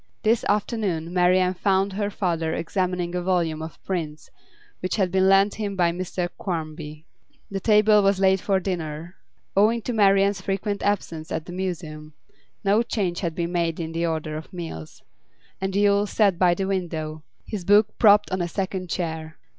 [0.23, 4.31] This afternoon Marian found her father examining a volume of prints
[4.79, 7.05] which had been lent him by Mr Quarmby.
[7.51, 9.15] The table was laid for dinner
[9.55, 12.13] (owing to Marian's frequent absence at the Museum,
[12.63, 15.03] no change had been made in the order of meals),
[15.61, 19.37] and Yule sat by the window, his book propped on a second chair.